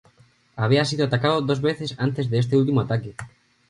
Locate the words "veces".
1.69-1.93